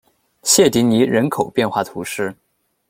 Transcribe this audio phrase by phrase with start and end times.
[0.41, 2.35] 谢迪尼人口变化图示